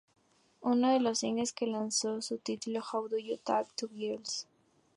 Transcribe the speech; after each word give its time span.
Uno 0.63 0.91
de 0.93 0.99
los 0.99 1.19
singles 1.19 1.53
que 1.53 1.67
lanzó 1.67 2.23
se 2.23 2.39
tituló 2.39 2.81
"How 2.91 3.07
Do 3.07 3.19
You 3.19 3.37
Talk 3.37 3.67
To 3.75 3.87
Girls. 3.87 4.47